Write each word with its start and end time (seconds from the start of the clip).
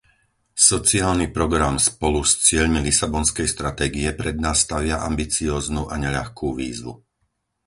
Sociálny 0.71 1.25
program 1.37 1.75
spolu 1.89 2.21
s 2.29 2.41
cieľmi 2.49 2.79
Lisabonskej 2.87 3.45
stratégie 3.55 4.09
pred 4.21 4.33
nás 4.45 4.57
stavia 4.65 4.95
ambicióznu 5.09 5.81
a 5.93 5.95
neľahkú 6.03 6.47
výzvu. 6.59 6.93